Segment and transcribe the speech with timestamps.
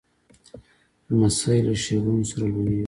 [1.09, 2.79] لمسی له ښېګڼو سره لویېږي.